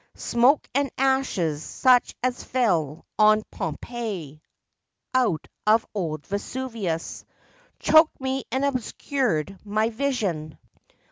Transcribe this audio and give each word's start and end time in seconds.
Smoke 0.15 0.67
and 0.73 0.89
ashes, 0.97 1.61
such 1.63 2.15
as 2.23 2.43
fell 2.43 3.05
on 3.19 3.43
Pompeii, 3.51 4.41
out 5.13 5.47
of 5.67 5.85
old 5.93 6.25
Vesuvius, 6.25 7.23
Choked 7.77 8.19
me 8.19 8.43
and 8.51 8.65
obscured 8.65 9.59
my 9.63 9.91
vision, 9.91 10.49
2 10.49 10.55
6 10.55 10.57
FACTS 10.57 10.57
AND 10.57 10.57
FANCIES. 10.81 10.97